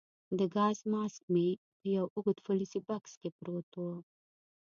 [0.37, 1.47] د ګاز ماسک مې
[1.79, 3.95] په یو اوږد فلزي بکس کې پروت وو.